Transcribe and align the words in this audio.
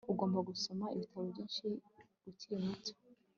Ugomba 0.11 0.39
gusoma 0.49 0.85
ibitabo 0.95 1.23
byinshi 1.31 1.65
ukiri 2.29 2.57
muto 2.65 2.93